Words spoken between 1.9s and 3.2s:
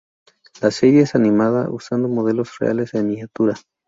modelos reales en